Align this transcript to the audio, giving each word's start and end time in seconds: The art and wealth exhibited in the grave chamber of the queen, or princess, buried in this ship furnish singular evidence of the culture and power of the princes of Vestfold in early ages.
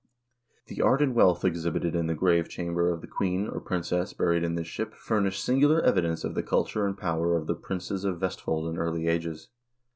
The 0.65 0.81
art 0.81 1.03
and 1.03 1.13
wealth 1.13 1.45
exhibited 1.45 1.95
in 1.95 2.07
the 2.07 2.15
grave 2.15 2.49
chamber 2.49 2.89
of 2.89 3.01
the 3.01 3.07
queen, 3.07 3.47
or 3.47 3.59
princess, 3.59 4.13
buried 4.13 4.43
in 4.43 4.55
this 4.55 4.65
ship 4.65 4.95
furnish 4.95 5.39
singular 5.39 5.79
evidence 5.79 6.23
of 6.23 6.33
the 6.33 6.41
culture 6.41 6.87
and 6.87 6.97
power 6.97 7.37
of 7.37 7.45
the 7.45 7.53
princes 7.53 8.03
of 8.03 8.19
Vestfold 8.19 8.67
in 8.67 8.79
early 8.79 9.07
ages. 9.07 9.49